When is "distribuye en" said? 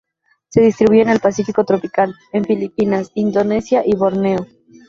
0.61-1.09